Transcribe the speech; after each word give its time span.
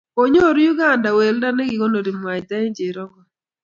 konyoru 0.15 0.59
Uganda 0.73 1.09
weldo 1.17 1.47
nekikonori 1.51 2.11
mwaita 2.19 2.53
eng 2.63 2.73
cherongo 2.77 3.19